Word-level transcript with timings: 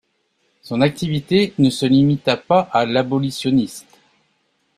Son 0.63 0.81
activité 0.81 1.53
ne 1.59 1.69
se 1.69 1.85
limita 1.85 2.35
pas 2.35 2.61
à 2.71 2.87
l'abolitionniste. 2.87 3.99